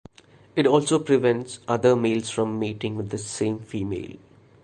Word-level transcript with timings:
It 0.55 0.65
also 0.65 0.97
prevents 0.97 1.59
other 1.67 1.95
males 1.95 2.31
from 2.31 2.57
mating 2.57 2.95
with 2.95 3.11
the 3.11 3.19
same 3.19 3.59
female. 3.59 4.17